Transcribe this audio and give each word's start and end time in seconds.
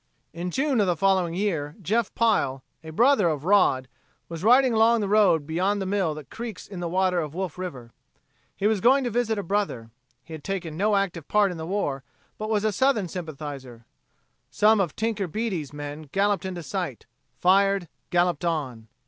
In 0.33 0.49
June 0.49 0.81
of 0.81 0.87
the 0.87 0.95
following 0.97 1.35
year, 1.35 1.75
Jeff 1.79 2.11
Pile, 2.15 2.63
a 2.83 2.89
brother 2.89 3.29
of 3.29 3.45
"Rod," 3.45 3.87
was 4.29 4.43
riding 4.43 4.73
along 4.73 4.99
the 4.99 5.07
road 5.07 5.45
beyond 5.45 5.79
the 5.79 5.85
mill 5.85 6.15
that 6.15 6.31
creaks 6.31 6.67
in 6.67 6.79
the 6.79 6.89
waters 6.89 7.23
of 7.23 7.35
Wolf 7.35 7.55
River. 7.55 7.91
He 8.57 8.65
was 8.65 8.81
going 8.81 9.03
to 9.03 9.11
visit 9.11 9.37
a 9.37 9.43
brother. 9.43 9.91
He 10.23 10.33
had 10.33 10.43
taken 10.43 10.75
no 10.75 10.95
active 10.95 11.27
part 11.27 11.51
in 11.51 11.57
the 11.57 11.67
war, 11.67 12.01
but 12.39 12.49
was 12.49 12.63
a 12.63 12.71
Southern 12.71 13.09
sympathizer. 13.09 13.85
Some 14.49 14.79
of 14.79 14.95
"Tinker" 14.95 15.27
Beaty's 15.27 15.71
men 15.71 16.09
galloped 16.11 16.45
into 16.45 16.63
sight, 16.63 17.05
fired, 17.37 17.87
galloped 18.09 18.43
on. 18.43 18.87